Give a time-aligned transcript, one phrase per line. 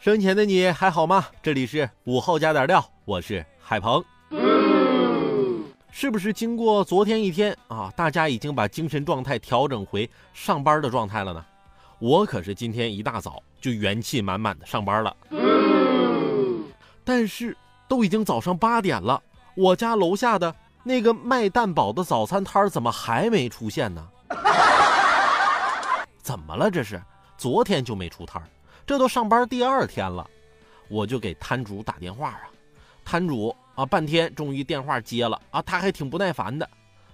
[0.00, 1.26] 生前的你还好吗？
[1.42, 4.02] 这里是午后加点料，我是海鹏。
[5.90, 11.44] 是不是经过昨天一天啊，大家已经把精神状态调整回上班的状态了呢？
[11.98, 15.14] 我可是今天一大早就元气满满的上班了。
[17.04, 17.54] 但是
[17.86, 19.22] 都已经早上八点了，
[19.54, 24.08] 我家楼下的那个卖蛋堡的早餐摊怎么还没出现呢？
[26.22, 26.98] 怎么了这是？
[27.36, 28.42] 昨天就没出摊
[28.90, 30.28] 这都上班第二天了，
[30.88, 32.50] 我就给摊主打电话啊，
[33.04, 36.68] 摊主啊，半天终于电话接了啊，他还挺不耐烦的，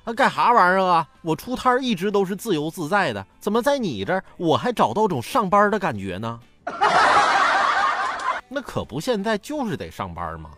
[0.05, 1.07] 啊，干啥玩意儿啊？
[1.21, 6.41] 我出摊一直都是自由自在的，怎么在你这儿我还找到种上班的感觉呢？
[8.49, 10.53] 那可不，现在就是得上班嘛。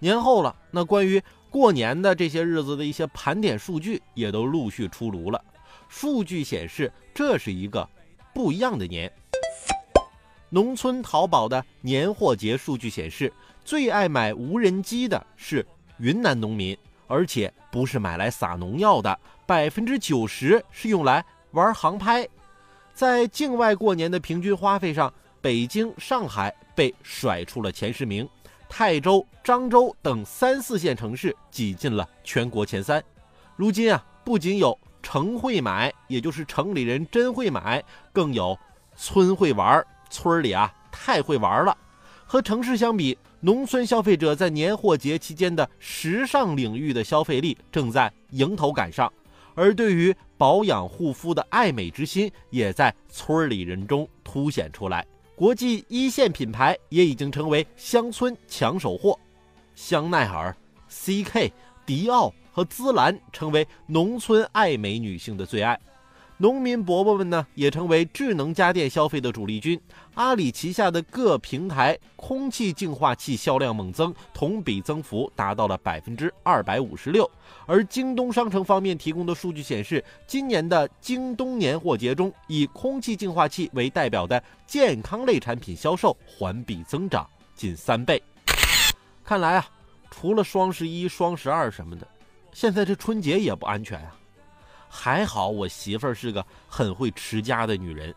[0.00, 5.40] 年后了，那关于过年的这些日子的一些盘点数据也都陆续出炉了，
[5.88, 7.88] 数据显示这是一个
[8.34, 9.08] 不一样的年。
[10.52, 13.32] 农村淘宝的年货节数据显示，
[13.64, 15.64] 最爱买无人机的是
[15.98, 16.76] 云南农民，
[17.06, 22.28] 而且不是买来撒农药的，百分之九十是用来玩航拍。
[22.92, 28.28] 在境外过年的平均花费上，北京、上海被甩出了前十名，
[28.68, 33.02] 泰州、漳州等三四线城市挤进了全国前三。
[33.54, 37.82] 如今啊，不仅有城会买，也就是城里人真会买，
[38.12, 38.58] 更有
[38.96, 39.86] 村会玩。
[40.10, 41.76] 村里啊太会玩了，
[42.26, 49.10] 和城市相比，农村消费者在年货节期间的时尚领域的消费力正在迎头赶上，
[49.54, 55.06] 而对于保养护肤的爱美之心也在村里人中凸显出来。
[55.36, 59.18] 国际一线品牌也已经成为乡村抢手货，
[59.74, 60.54] 香奈儿、
[60.90, 61.50] CK、
[61.86, 65.80] 迪奥和姿兰成为农村爱美女性的最爱。
[66.42, 69.78] 农民伯伯们呢，也成为智能家电消费的主力军。
[70.14, 77.30] 阿里旗下的各平台空气净化器销量猛增，同比增幅达到了百分之二百五十六。
[77.66, 88.22] 而京东商城方面提供的数据显示，今年的京东年货节中，以空气净化器为代表的健康类产品销售环比增长近三倍。
[89.22, 89.66] 看来啊，
[90.10, 92.08] 除了双十一、双十二什么的，
[92.54, 94.16] 现在这春节也不安全啊。
[94.92, 98.12] 还好我媳妇儿是个很会持家的女人。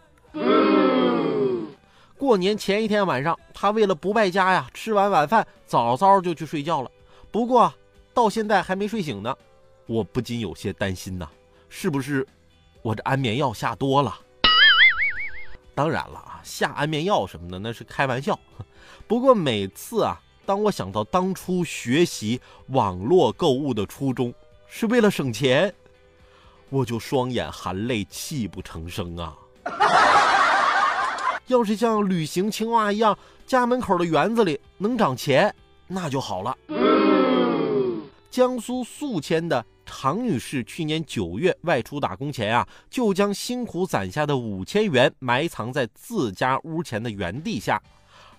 [2.17, 6.89] 过年前一天晚上，她为了不败家呀，吃完晚饭早早就去睡觉了。
[7.31, 7.71] 不过
[8.13, 9.35] 到现在还没睡醒呢，
[9.85, 11.29] 我不禁有些担心呐，
[11.69, 12.25] 是不是
[12.81, 14.17] 我这安眠药下多了？
[15.75, 18.39] 当然了啊，下安眠药什么的那是开玩笑。
[19.07, 24.33] 不过每次啊，当我想到当初学习网络购物的初衷
[24.67, 25.73] 是为了省钱。
[26.73, 29.37] 我就双眼含泪，泣不成声啊！
[31.45, 35.53] 要是像旅行青蛙一样，家门口的园子里能长钱，
[35.85, 36.57] 那就好了。
[38.31, 47.79] 江苏宿迁的常女士去年九月外出打工前啊，就将辛苦攒下的五千元埋藏在自家屋前的园地下。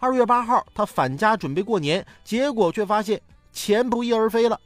[0.01, 4.61] 二月八号，她返家准备过年，结果却发现钱不翼而飞了。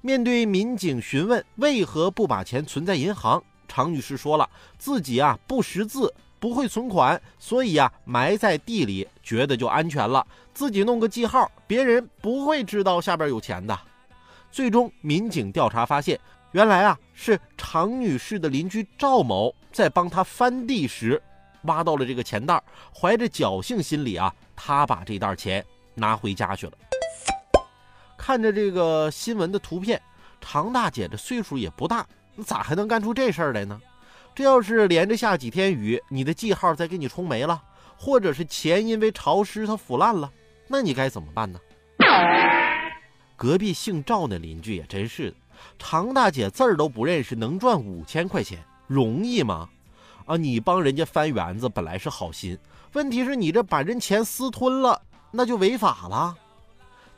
[0.00, 4.48] 面对民警询问为何不把钱存在银行，常女士说了
[4.78, 10.24] 自己啊不识字，不会存款，所以啊埋在地里，觉得就安全了。
[10.54, 13.78] 自己弄个记号，别人不会知道下边有钱的。
[14.50, 16.18] 最终，民警调查发现，
[16.52, 21.20] 原来啊是常女士的邻居赵某在帮她翻地时，
[21.62, 22.62] 挖到了这个钱袋，
[22.94, 25.64] 怀着侥幸心理啊，他把这袋钱
[25.94, 26.72] 拿回家去了。
[28.26, 30.02] 看着这个新闻的图片，
[30.40, 32.04] 常大姐的岁数也不大，
[32.44, 33.80] 咋还能干出这事儿来呢？
[34.34, 37.62] 这要是连着下几天雨，你的记号再给你冲没了，
[37.96, 40.28] 或者是钱因为潮湿它腐烂了，
[40.66, 41.60] 那你该怎么办呢？
[43.36, 45.36] 隔壁姓赵的邻居也真是的，
[45.78, 48.58] 常大姐字儿都不认识，能赚五千块钱
[48.88, 49.68] 容易吗？
[50.24, 52.58] 啊，你帮人家翻园子本来是好心，
[52.94, 55.00] 问题是你这把人钱私吞了，
[55.30, 56.36] 那就违法了。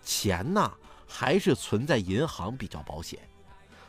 [0.04, 0.70] 钱呐，
[1.08, 3.18] 还是存在银行比较保险。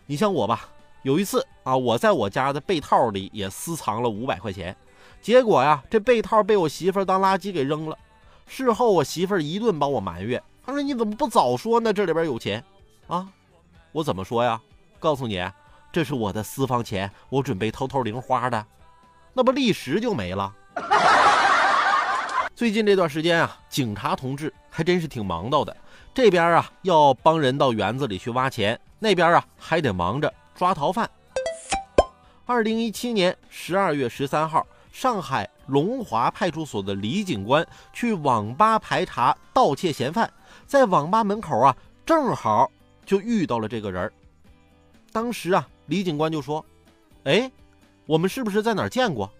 [0.05, 0.69] 你像我吧，
[1.03, 4.75] 有一次啊，我在我家的被套里也私藏了五百块钱，
[5.21, 7.97] 结果呀，这被套被我媳妇当垃圾给扔了。
[8.47, 11.93] 事后我媳妇一顿帮我埋怨，她说：“你怎么不早说呢？
[11.93, 12.63] 这里边有钱
[13.05, 13.29] 啊！”
[13.91, 14.59] 我怎么说呀？
[14.97, 15.43] 告诉你，
[15.91, 18.65] 这是我的私房钱，我准备偷偷零花的，
[19.33, 20.51] 那不立时就没了。
[22.55, 25.75] 最近这段时间啊，警察同志还真是挺忙到的。
[26.13, 31.09] 这边啊要帮人到园子里去挖钱，那边啊还得忙着抓逃犯。
[32.45, 40.29] 二零一七年十二月十三号，上海龙华派出所的李警官去网吧排查盗窃嫌犯，
[40.65, 41.75] 在网吧门口啊，
[42.05, 42.69] 正好
[43.05, 44.11] 就遇到了这个人。
[45.11, 46.65] 当时啊，李警官就说
[47.25, 47.49] ：“哎，
[48.05, 49.31] 我们是不是在哪儿见过？”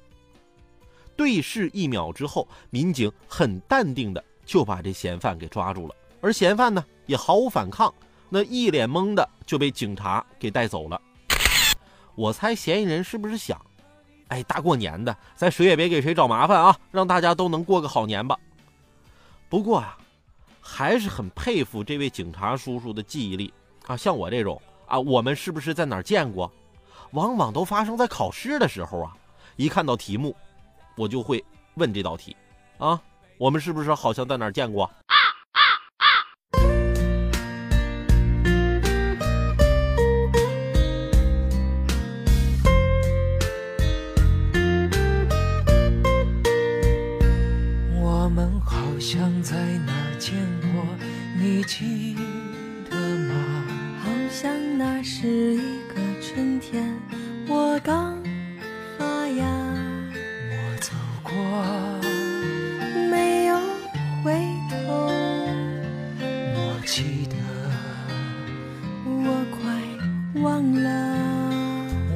[1.17, 5.95] 对视一秒之后，民警很淡定的就把这嫌犯给抓住了。
[6.21, 7.93] 而嫌犯呢也毫无反抗，
[8.29, 11.01] 那一脸懵的就被警察给带走了。
[12.15, 13.59] 我猜嫌疑人是不是想，
[14.27, 18.37] 哎，大过年的，咱谁也别给谁找麻烦啊，让大家都能过个好年吧。
[19.47, 19.97] 不过啊，
[20.59, 23.53] 还是很佩服这位警察叔叔的记忆力
[23.87, 26.51] 啊，像我这种啊，我们是不是在哪儿见过？
[27.11, 29.15] 往往都发生在考试的时候啊，
[29.55, 30.35] 一看到题目，
[30.95, 31.43] 我就会
[31.75, 32.35] 问这道题
[32.77, 33.01] 啊，
[33.37, 34.87] 我们是不是好像在哪儿见过？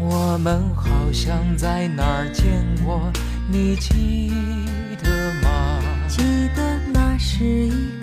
[0.05, 2.43] 我们好像在哪儿见
[2.83, 3.09] 过，
[3.49, 4.29] 你记
[5.01, 5.79] 得吗？
[6.09, 6.21] 记
[6.53, 7.69] 得那是一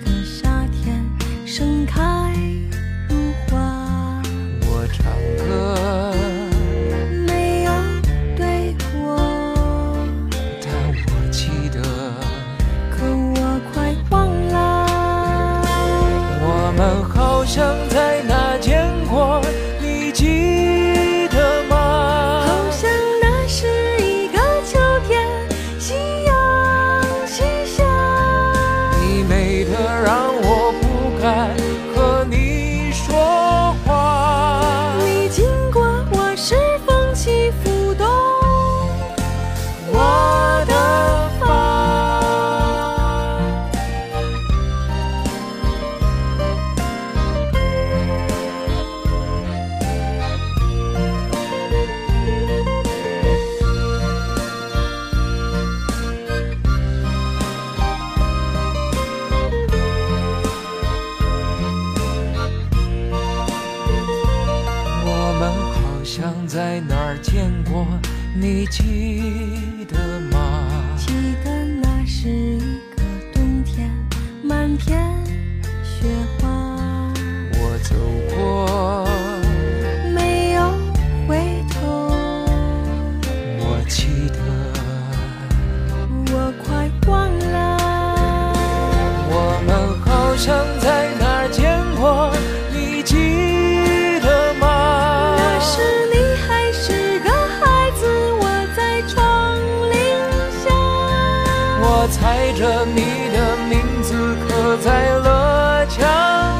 [102.07, 106.01] 猜着你的名字刻在了墙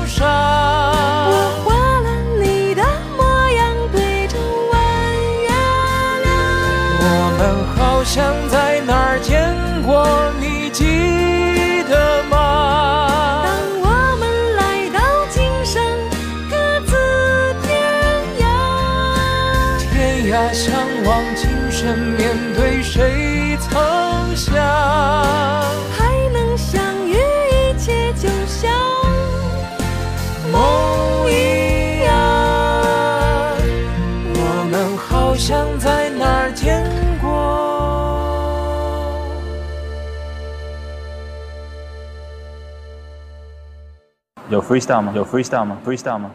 [0.07, 0.27] 上，
[1.29, 1.33] 我
[1.63, 2.83] 画了你的
[3.17, 3.19] 模
[3.49, 3.59] 样
[3.91, 4.37] 对着
[4.71, 4.73] 弯
[5.41, 5.47] 月
[6.23, 6.29] 亮。
[7.01, 7.05] 我
[7.37, 7.41] 们
[7.75, 8.19] 好像
[8.49, 8.55] 在
[44.71, 45.11] freestyle 吗？
[45.13, 46.31] 有 freestyle 吗？freestyle 吗？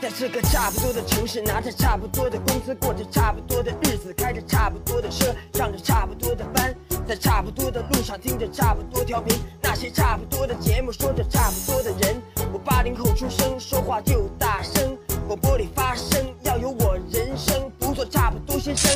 [0.00, 6.74] 在这个差不多的城市，拿着差不多的工资，过着差不多的日子，开着差不多的车，上着差不多的班，
[7.06, 12.22] 在差不多的路上听着差不多调频，那些差不多的节目，说着差不多的人。
[12.54, 14.96] 我八零后出生，说话就大声，
[15.28, 18.90] 广播里发声，要有我人生，不做差不多先生。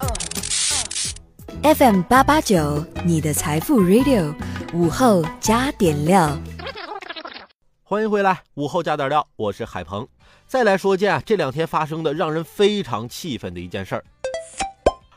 [0.00, 1.74] 嗯。
[1.74, 4.34] FM 八八九，你的财富 Radio，
[4.72, 6.34] 午后加点料。
[7.90, 10.06] 欢迎回来，午后加点料，我是海鹏。
[10.46, 14.04] 再来说件啊，这两天发生的让人非常气愤的一件事儿。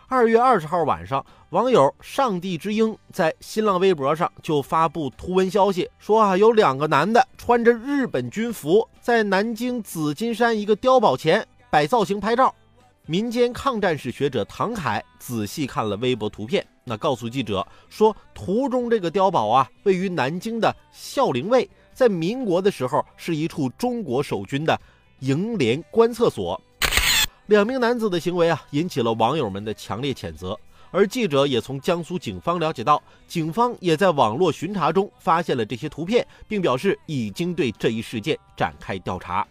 [0.07, 12.51] 二月二十号晚上，网友“上帝之鹰”在新浪微博上就发布图文消息，说啊，有两个男的穿着日本军服，在南京紫金山一个碉堡前摆造型拍照。
[13.05, 21.69] 民间抗战史学者唐凯仔细看了微博图片，那告诉记者说，图中这个碉堡啊，位于南京的孝陵卫。
[21.93, 24.79] 在民国的时候，是一处中国守军的
[25.19, 26.59] 营连观测所。
[27.47, 30.57] 两名男子的行为啊，引起了网友们的强烈谴责。
[30.91, 39.45] 而记者也从江苏警方了解到，警方也在网络巡查中发现了这些图片，并表示已经对这一事件展开调查。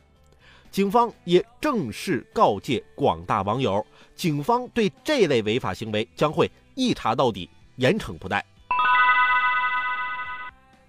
[0.70, 3.84] 警方也正式告诫广大网友，
[4.14, 8.44] 警方对这类违法行为将会一查到底，严惩不贷。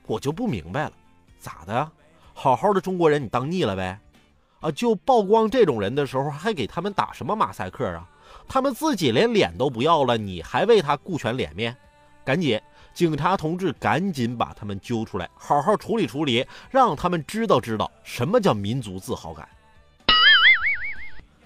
[0.05, 0.93] 我就不明白了。
[1.43, 1.91] 咋的呀？
[2.33, 3.99] 好好的中国人你当腻了呗？
[4.61, 8.09] 啊，就曝光这种人的时候，还给他们打什么马赛克啊？
[8.47, 11.75] 他们自己连脸都不要了，你还为他顾全脸面？
[12.23, 12.59] 赶紧，
[12.93, 19.47] 警察同志，赶紧把他们揪出来，好好处理处理，让他们知道知道什么叫民族自豪感。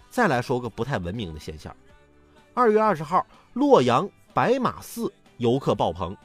[0.10, 1.75] 再来说个不太文明的现象：
[2.54, 6.16] 二月二十号，洛阳白马寺游客爆棚，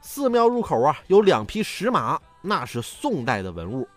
[0.00, 2.20] 寺庙入口啊有两匹石马。
[2.42, 3.88] 那是宋代的文物，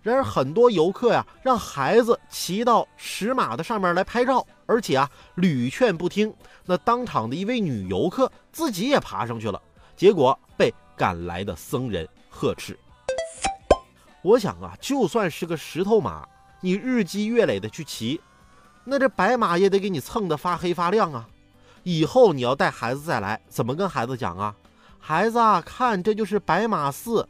[0.00, 6.32] 然而很多游客呀，让孩子骑到石马的上面来拍照，而且啊屡劝不听。
[6.64, 9.60] 那当场的一位女游客自己也爬上去了，
[9.96, 12.78] 结果被赶来的僧人呵斥。
[14.22, 16.26] 我想啊，就算是个石头马，
[16.60, 18.20] 你日积月累的去骑，
[18.84, 21.28] 那这白马也得给你蹭得发黑发亮啊！
[21.82, 24.54] 以后你要带孩子再来，怎么跟孩子讲啊？
[24.98, 27.28] 孩子啊，看这就是白马寺。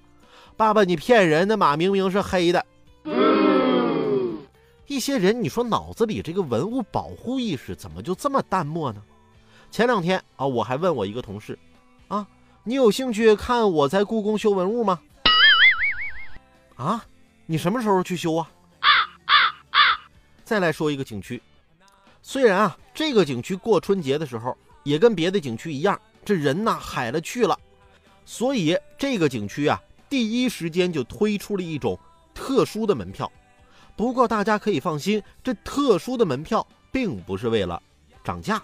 [0.56, 1.48] 爸爸，你骗人！
[1.48, 2.64] 那马明明是黑的。
[4.86, 9.02] 一些人，你说脑子里这个文物保护意识怎么就这么淡漠呢？
[9.72, 11.58] 前两天啊，我还问我一个同事，
[12.06, 12.24] 啊，
[12.62, 15.00] 你有兴趣看我在故宫修文物吗？
[16.76, 17.04] 啊，
[17.46, 18.48] 你什么时候去修啊？
[20.44, 21.42] 再来说一个景区，
[22.22, 27.58] 虽然啊，这个景区过春节的时候也跟别的景区一样，这人呐海了去了，
[28.24, 29.82] 所以这个景区啊。
[30.14, 31.98] 第一时间就推出了一种
[32.32, 33.28] 特殊的门票，
[33.96, 37.82] 不过大家可以放心，这特殊的门票并不是为了
[38.22, 38.62] 涨价。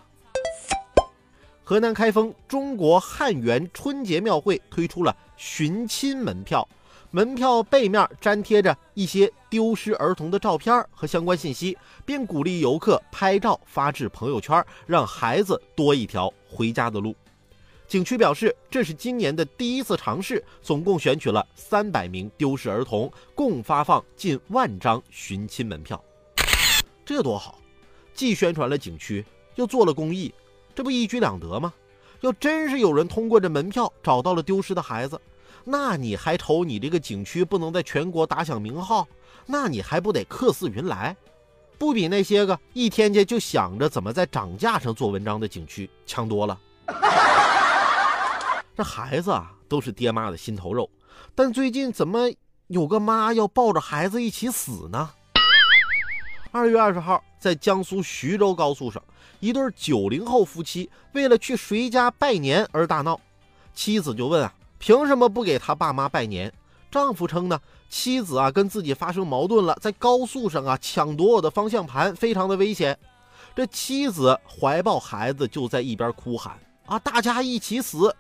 [1.65, 6.69] 河南开封中国汉源春节庙会推出了寻亲门票，
[7.11, 11.77] 门票背面粘贴着一些丢失儿童的照片和相关信息，
[12.07, 17.13] 并鼓励游客拍照发至朋友圈，让孩子多一条回家的路。
[17.91, 26.01] 景区表示，这是今年的第一次尝试，总共选取了三百名丢失儿童，共发放近万张寻亲门票。
[27.05, 27.59] 这多好，
[28.15, 30.33] 既宣传了景区，又做了公益，
[30.73, 31.75] 这不一举两得吗？
[32.21, 35.21] 要真是有人通过这门票找到了丢失的孩子，
[35.65, 39.09] 那你还愁你这个景区不能在全国打响名号？
[39.47, 41.17] 那你还不得客似云来？
[41.77, 46.57] 不比那些个一天天就想着怎么在涨价上做文章的景区强多了？
[48.81, 50.89] 这孩子啊，都是爹妈的心头肉，
[51.35, 52.31] 但最近怎么
[52.69, 55.11] 有个妈要抱着孩子一起死呢？
[56.51, 59.03] 二月二十号，在江苏徐州高速上，
[59.39, 63.21] 一对九零后夫妻为了去谁家拜年而大闹，
[63.75, 66.51] 妻子就问啊，凭什么不给他爸妈拜年？
[66.91, 67.61] 丈夫称呢，
[67.91, 72.99] 妻子啊跟自己发生矛盾了，在高速上啊抢夺我的方向盘，非常的危险。
[73.55, 78.17] 这妻子怀抱孩子就在一边哭喊啊，大家一起死！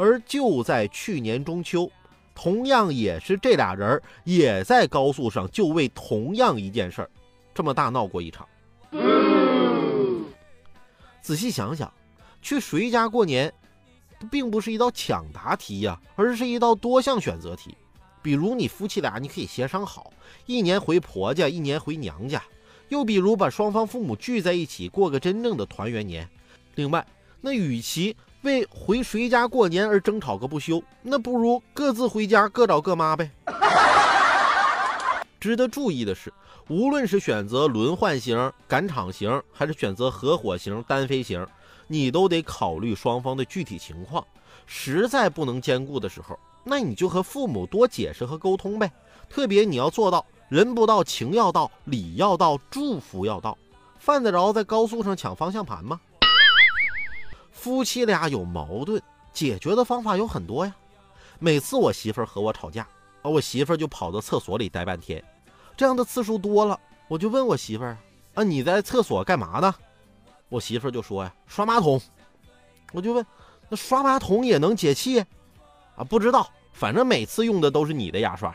[0.00, 1.90] 而就在去年中秋，
[2.34, 7.10] 同样也是这俩人也在高速上就为同样一件事儿，
[7.52, 8.48] 这么大闹过一场。
[11.20, 11.92] 仔细想想，
[12.40, 13.52] 去谁家过年，
[14.30, 17.76] 并不是一道抢答题呀、而是一道多项选择题。
[18.22, 20.10] 比如你夫妻俩，你可以协商好，
[20.46, 22.38] 一年回婆家，一年回娘家；
[22.88, 26.26] 又比如把双方父母聚在一起，过个真正的团圆年。
[26.76, 27.06] 另外，
[27.42, 33.30] 那与其为回谁家过年而争吵个不休，那不如各自回家，各找各妈呗。
[35.38, 36.32] 值得注意的是，
[36.68, 41.46] 无论是选择轮换型、赶场型，还是选择合伙型、单飞型，
[41.86, 44.24] 你都得考虑双方的具体情况。
[44.66, 48.90] 实在不能兼顾的时候，那你就和父母多解释和沟通呗。
[49.28, 53.56] 特别你要做到人不到，情要到，礼要到，祝福要到。
[53.98, 56.00] 犯得着在高速上抢方向盘吗？
[57.50, 59.00] 夫妻俩有矛盾，
[59.32, 60.74] 解决的方法有很多呀。
[61.38, 62.82] 每次我媳妇和我吵架，
[63.22, 65.22] 啊，我媳妇就跑到厕所里待半天。
[65.76, 66.78] 这样的次数多了，
[67.08, 67.84] 我就问我媳妇
[68.34, 69.74] 啊，你在厕所干嘛呢？
[70.48, 72.00] 我媳妇就说呀，刷马桶。
[72.92, 73.24] 我就问，
[73.68, 75.20] 那刷马桶也能解气？
[75.96, 78.54] 啊，不知道，反正每次用的都是你的牙刷。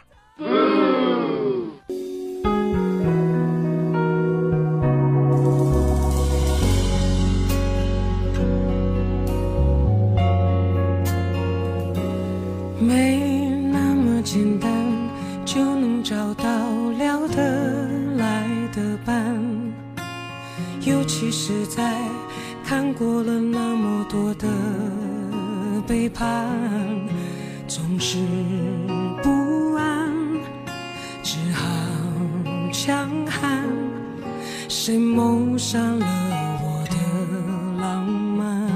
[34.68, 36.06] 谁谋杀了
[36.62, 36.96] 我的
[37.82, 38.72] 浪漫？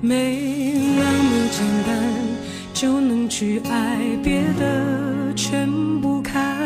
[0.00, 1.88] 没那么简单
[2.72, 5.68] 就能去爱，别的全
[6.00, 6.56] 不看。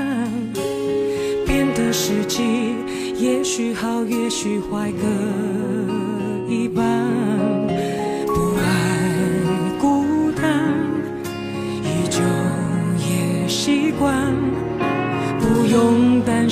[1.46, 2.42] 变的时机，
[3.18, 5.06] 也许好，也许坏，各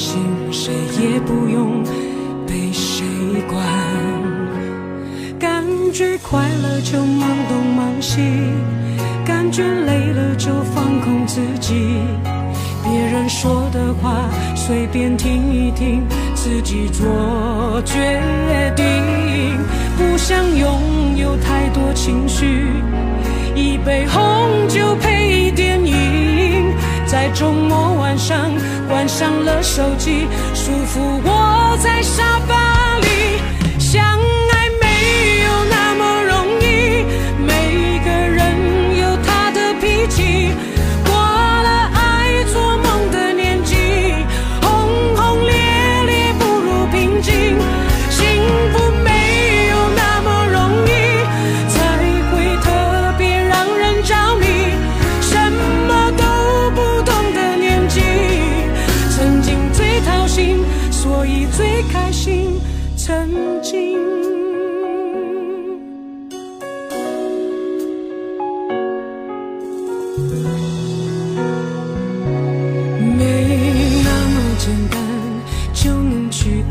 [0.01, 0.19] 心，
[0.51, 1.85] 谁也不用
[2.47, 3.05] 被谁
[3.47, 3.63] 管。
[5.39, 8.23] 感觉快乐就忙东忙西，
[9.27, 11.75] 感觉累了就放空自己。
[12.83, 14.25] 别人说的话
[14.57, 16.03] 随便听一听，
[16.35, 18.87] 自己做决定。
[19.99, 22.69] 不想拥有太多情绪，
[23.55, 25.10] 一杯红酒配，
[27.33, 28.51] 周末晚上
[28.89, 32.70] 关上了手机，舒服窝在沙发。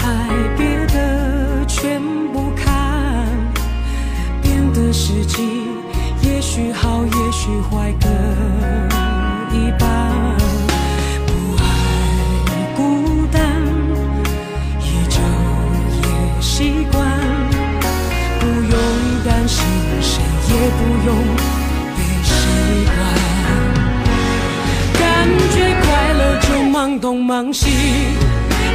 [0.04, 0.08] 爱，
[0.58, 2.02] 别的全
[2.34, 3.28] 不看。
[4.42, 5.68] 变的时机，
[6.22, 8.08] 也许好，也许坏，各
[9.56, 9.90] 一半。
[11.28, 11.64] 不爱
[12.76, 13.40] 孤单，
[14.82, 15.20] 依旧
[16.02, 16.98] 也习惯。
[18.40, 18.74] 不用
[19.26, 19.64] 担心，
[20.02, 21.16] 谁也不用
[21.96, 22.32] 被谁
[22.96, 22.98] 管。
[25.00, 25.02] 感
[25.52, 27.68] 觉快乐就忙东忙西，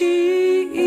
[0.00, 0.80] 记忆。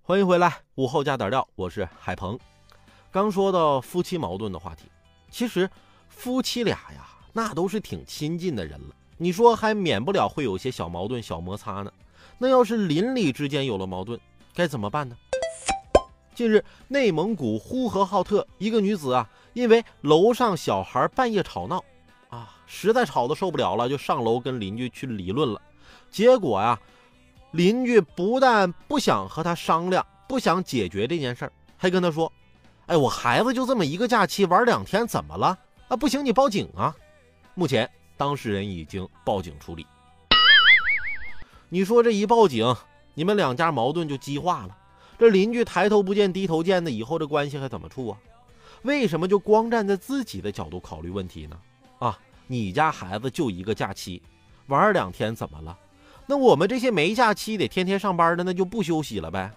[0.00, 2.38] 欢迎回来，午后加点料，我是海鹏。
[3.10, 4.90] 刚说到夫妻矛盾的话题，
[5.30, 5.68] 其实
[6.08, 8.94] 夫妻俩呀，那都是挺亲近的人了。
[9.16, 11.92] 你说还免不了会有些小矛盾、小摩擦呢。
[12.38, 14.18] 那要是邻里之间有了矛盾，
[14.54, 15.16] 该怎么办呢？
[16.34, 21.84] 近日，内蒙古呼和浩特一个女子啊，因为楼上小孩半夜吵闹，
[22.28, 25.60] 啊，实在吵得受不了了，就上楼跟邻居去理论了。
[26.10, 26.78] 结果呀。
[27.52, 32.32] 邻居不但不想和他商量，不想解决这件事儿，还跟他说
[32.86, 35.58] ：“哎，我孩子就这么一个假期玩两天，怎么了？
[35.88, 36.94] 啊，不行，你报警啊！”
[37.60, 39.86] 目前当事人已经报警处理。
[41.68, 42.74] 你说这一报警，
[43.12, 44.74] 你们两家矛盾就激化了。
[45.18, 48.18] 这邻居抬头不见低头见的，以后这关系还怎么处啊？
[48.80, 51.58] 为什么就光站在自己的角度考虑问题呢？
[51.98, 54.22] 啊，你家孩子就一个假期，
[54.68, 55.78] 玩两天怎么了？
[56.24, 59.52] 那我们这些没假期得天天上班的，那就不休息了呗。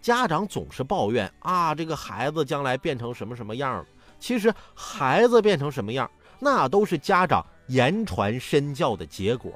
[0.00, 3.84] 家长总是抱怨啊，这个孩子将来变成什么什么样
[4.18, 9.52] 其实孩子变成什么样，那都是家长言传身教的结果。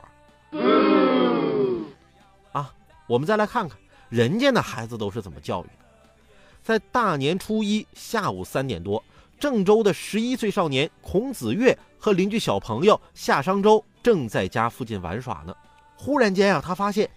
[2.53, 2.73] 啊，
[3.07, 5.73] 我们再来看看人家那孩子都是怎么教育的。
[6.63, 9.03] 在大年初一下午三点多，
[9.39, 15.55] 郑州的十一岁少年孔子月和邻居小朋友夏商周正在家附近玩耍呢。
[15.97, 17.09] 忽然间啊，他发现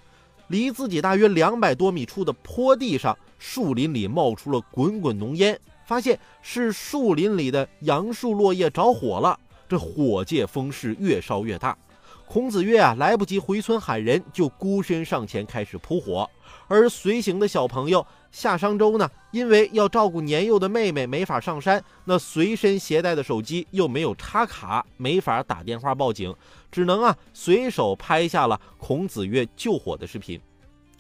[0.48, 9.40] 离自己大约两百多米处的坡地上，树林里冒出了滚滚浓烟，发现是树林里的杨树落叶着火了。
[9.74, 11.76] 这火借风势越烧越大，
[12.28, 16.30] 孔子月啊来不及回村喊人，就孤身上前开始扑火。
[16.68, 26.32] 而随行的小朋友夏商周呢，因为要照顾年幼的妹妹，没法上山，那随身携带的手机又没有插卡，没法打电话报警。
[26.72, 30.40] 只能啊，随手拍下了孔子月救火的视频。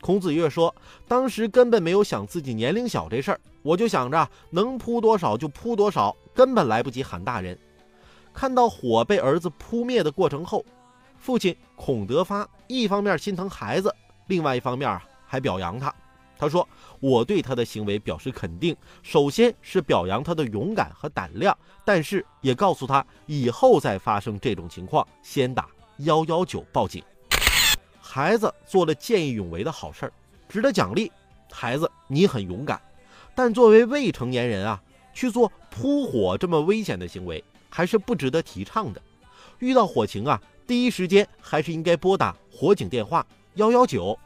[0.01, 0.73] 孔子月说
[1.07, 7.55] ：“当时根本没有想自己年龄小这事儿，我就想着能扑多少就扑多少，根本来不及喊大人。”
[8.33, 10.65] 看到火被儿子扑灭的过程后，
[11.17, 13.93] 父亲孔德发一方面心疼孩子，
[14.27, 15.93] 另外一方面啊还表扬他。
[16.35, 16.67] 他说
[16.99, 25.69] ：“我对他的行为表示肯定，首先是表扬他的勇敢和胆量，但是也告诉他以后再发生这种情况，先打
[25.99, 27.01] 幺幺九报警。”
[28.01, 30.13] 孩子做了见义勇为的好事儿，
[30.49, 31.09] 值得奖励。
[31.49, 32.81] 孩子，你很勇敢，
[33.35, 34.81] 但作为未成年人啊，
[35.13, 37.41] 去做扑火这么危险的行为，
[37.73, 39.01] 还是不值得提倡的。
[39.57, 44.17] 遇到火情啊，第一时间还是应该拨打火警电话幺幺九。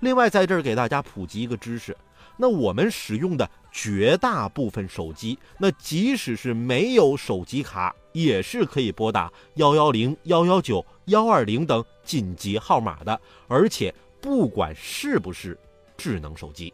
[0.00, 1.96] 另外，在这儿给大家普及一个知识：
[2.36, 15.58] 那我们使用的绝大部分手机，那即使是没有手机卡，也是可以拨打幺幺零、幺幺九、幺二零等紧急号码的，而且不管是不是
[15.96, 16.72] 智能手机。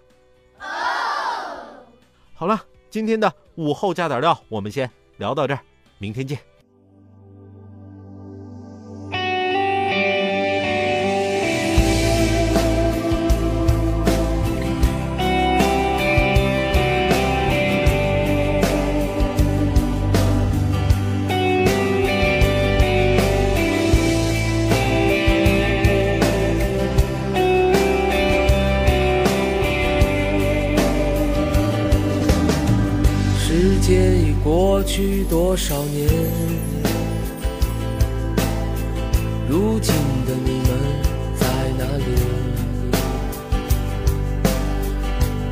[2.35, 5.61] 好了，今天的午后加点料，我们先聊到这儿，
[5.99, 6.58] 明天见。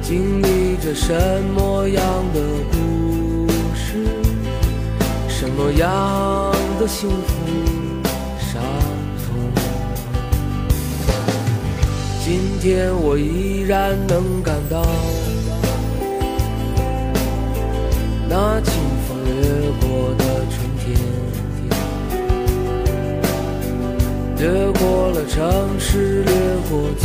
[0.09, 1.13] 经历着什
[1.57, 2.41] 么样的
[2.71, 4.07] 故事？
[5.29, 7.35] 什么样的幸福？
[8.39, 8.63] 伤
[9.27, 9.35] 痛？
[12.25, 14.87] 今天我依然能感到
[18.29, 18.75] 那清
[19.09, 19.17] 风。
[19.27, 19.43] 掠
[19.81, 20.87] 过的春天，
[24.39, 24.47] 掠
[24.79, 25.35] 过了城
[25.81, 26.33] 市，掠
[26.71, 27.05] 过村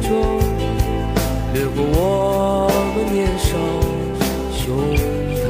[0.00, 0.10] 庄，
[1.52, 3.48] 掠过我们年少
[4.56, 4.62] 胸
[5.36, 5.40] 膛。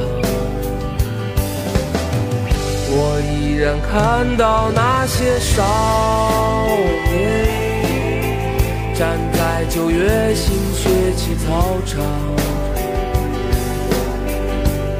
[2.95, 3.91] 我依然看
[4.37, 5.63] 到那些少
[7.11, 7.13] 年
[8.93, 9.01] 站
[9.33, 9.41] 在。
[9.69, 12.03] 九月新学期操场，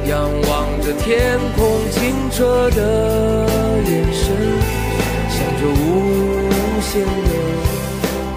[0.08, 0.12] 仰
[0.48, 1.62] 望着天空
[1.92, 2.80] 清澈的
[3.86, 4.24] 眼神，
[5.28, 5.86] 想着无
[6.80, 7.30] 限的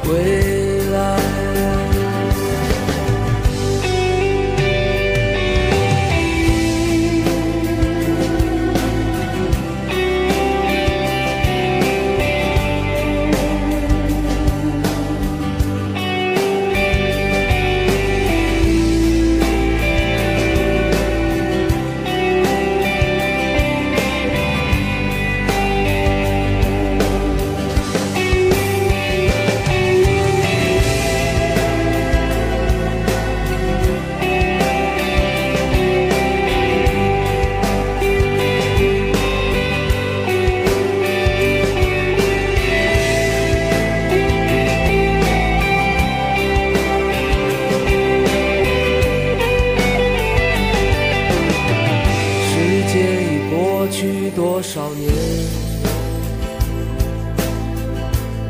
[0.03, 0.11] 归
[54.37, 55.11] 多少年？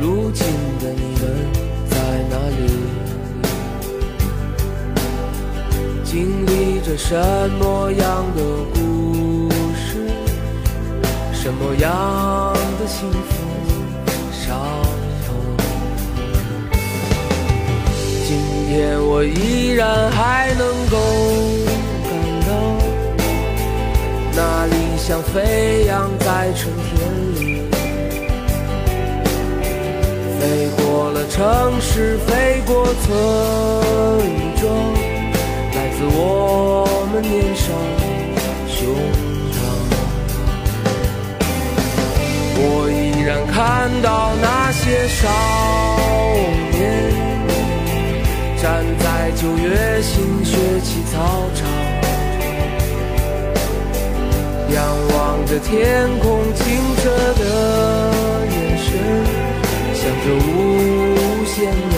[0.01, 0.45] 如今
[0.81, 1.21] 的你们
[1.89, 1.95] 在
[2.29, 2.59] 哪里？
[6.03, 7.15] 经历着什
[7.57, 8.41] 么样的
[8.73, 10.11] 故事？
[11.31, 13.29] 什么样的幸福
[14.29, 14.59] 伤
[15.25, 15.27] 痛？
[18.27, 18.35] 今
[18.67, 20.97] 天我依然还能够
[25.07, 26.99] 像飞扬在春天
[27.39, 27.61] 里，
[30.37, 33.17] 飞过了城市，飞过村
[34.57, 34.67] 庄，
[35.75, 37.71] 来自我们年少
[38.67, 38.85] 胸
[39.53, 39.55] 膛。
[42.59, 43.55] 我依然看
[44.01, 45.29] 到那些少
[46.73, 46.83] 年，
[48.61, 51.15] 站在九月新学期操
[51.55, 51.76] 场。
[55.47, 56.65] 着天空清
[56.97, 57.43] 澈的
[58.51, 58.85] 眼神，
[59.93, 61.55] 想着无限
[61.89, 61.96] 的